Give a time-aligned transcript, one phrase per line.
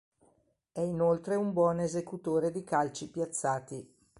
[0.71, 3.87] È inoltre un buon esecutore di calci piazzati.